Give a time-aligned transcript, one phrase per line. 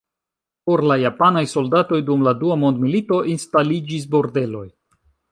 [0.67, 4.65] Por la japanaj soldatoj dum la dua mondmilito instaliĝis bordeloj.